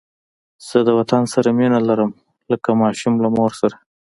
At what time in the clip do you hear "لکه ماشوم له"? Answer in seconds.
2.51-3.29